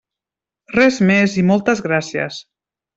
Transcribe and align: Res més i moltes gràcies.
Res 0.77 0.97
més 1.11 1.37
i 1.43 1.47
moltes 1.53 1.87
gràcies. 1.91 2.45